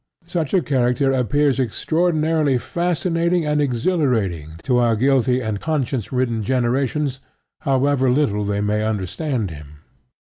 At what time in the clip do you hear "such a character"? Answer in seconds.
0.25-1.11